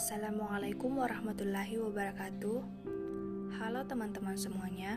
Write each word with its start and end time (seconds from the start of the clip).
Assalamualaikum 0.00 0.96
warahmatullahi 0.96 1.76
wabarakatuh. 1.76 2.58
Halo 3.60 3.84
teman-teman 3.84 4.32
semuanya. 4.32 4.96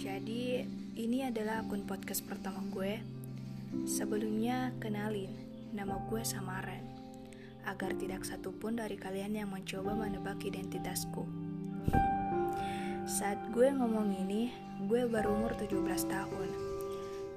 Jadi, 0.00 0.64
ini 0.96 1.28
adalah 1.28 1.60
akun 1.60 1.84
podcast 1.84 2.24
pertama 2.24 2.64
gue. 2.72 3.04
Sebelumnya, 3.84 4.72
kenalin, 4.80 5.28
nama 5.76 6.00
gue 6.08 6.24
Samaran. 6.24 6.80
Agar 7.68 7.92
tidak 8.00 8.24
satupun 8.24 8.80
dari 8.80 8.96
kalian 8.96 9.44
yang 9.44 9.52
mencoba 9.52 9.92
menebak 9.92 10.40
identitasku. 10.40 11.28
Saat 13.04 13.52
gue 13.52 13.76
ngomong 13.76 14.08
ini, 14.24 14.48
gue 14.88 15.04
baru 15.04 15.36
umur 15.36 15.52
17 15.60 15.84
tahun. 16.08 16.48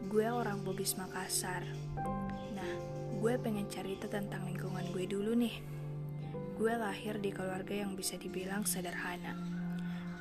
Gue 0.07 0.23
orang 0.23 0.63
Bugis 0.63 0.95
Makassar. 0.95 1.67
Nah, 2.55 2.71
gue 3.20 3.34
pengen 3.43 3.67
cerita 3.67 4.07
tentang 4.07 4.48
lingkungan 4.48 4.88
gue 4.95 5.04
dulu 5.04 5.35
nih. 5.35 5.77
Gue 6.57 6.73
lahir 6.73 7.21
di 7.21 7.29
keluarga 7.29 7.85
yang 7.85 7.93
bisa 7.93 8.17
dibilang 8.17 8.65
sederhana. 8.65 9.38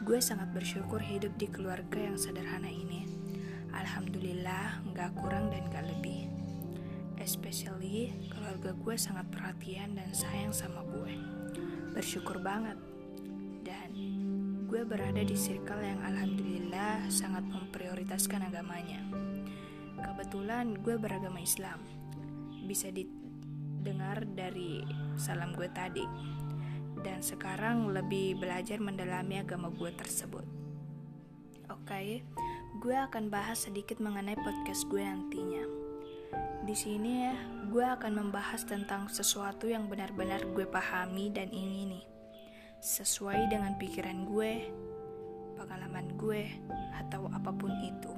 Gue 0.04 0.20
sangat 0.20 0.52
bersyukur 0.52 1.00
hidup 1.00 1.32
di 1.40 1.48
keluarga 1.48 1.96
yang 1.96 2.20
sederhana 2.20 2.68
ini. 2.68 3.08
Alhamdulillah, 3.72 4.84
gak 4.92 5.16
kurang 5.16 5.48
dan 5.48 5.64
gak 5.72 5.88
lebih. 5.88 6.28
Especially, 7.16 8.12
keluarga 8.28 8.76
gue 8.76 8.96
sangat 9.00 9.24
perhatian 9.32 9.96
dan 9.96 10.12
sayang 10.12 10.52
sama 10.52 10.84
gue. 10.84 11.16
Bersyukur 11.96 12.44
banget. 12.44 12.76
Dan 13.64 13.96
gue 14.68 14.84
berada 14.84 15.24
di 15.24 15.40
circle 15.40 15.80
yang 15.80 16.04
alhamdulillah 16.04 17.08
sangat 17.08 17.48
memprioritaskan 17.48 18.44
agamanya. 18.44 19.00
Kebetulan 20.04 20.76
gue 20.84 21.00
beragama 21.00 21.40
Islam. 21.40 21.80
Bisa 22.68 22.92
didengar 23.86 24.26
dari 24.34 24.82
salam 25.14 25.54
gue 25.54 25.70
tadi. 25.70 26.02
Dan 27.06 27.22
sekarang 27.22 27.94
lebih 27.94 28.34
belajar 28.34 28.82
mendalami 28.82 29.38
agama 29.38 29.70
gue 29.70 29.94
tersebut. 29.94 30.42
Oke, 31.70 31.86
okay, 31.86 32.08
gue 32.82 32.96
akan 32.98 33.30
bahas 33.30 33.70
sedikit 33.70 34.02
mengenai 34.02 34.34
podcast 34.34 34.90
gue 34.90 35.06
nantinya. 35.06 35.62
Di 36.66 36.74
sini 36.74 37.30
ya, 37.30 37.38
gue 37.70 37.86
akan 37.86 38.26
membahas 38.26 38.66
tentang 38.66 39.06
sesuatu 39.06 39.70
yang 39.70 39.86
benar-benar 39.86 40.42
gue 40.50 40.66
pahami 40.66 41.30
dan 41.30 41.46
ingini. 41.54 42.02
Sesuai 42.82 43.46
dengan 43.54 43.78
pikiran 43.78 44.26
gue, 44.26 44.66
pengalaman 45.62 46.10
gue, 46.18 46.42
atau 47.06 47.30
apa 47.30 47.54
pun 47.54 47.70
itu. 47.86 48.10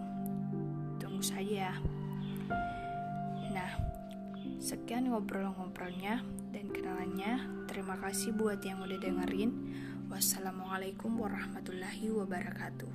Tunggu 0.96 1.20
saja 1.20 1.68
ya. 1.68 1.74
Sekian 4.68 5.08
ngobrol-ngobrolnya 5.08 6.20
dan 6.52 6.68
kenalannya. 6.68 7.64
Terima 7.72 7.96
kasih 8.04 8.36
buat 8.36 8.60
yang 8.60 8.84
udah 8.84 9.00
dengerin. 9.00 9.48
Wassalamualaikum 10.12 11.08
warahmatullahi 11.16 12.12
wabarakatuh. 12.12 12.92